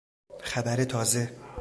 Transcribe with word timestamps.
خبر 0.43 0.83
تازه 0.83 1.35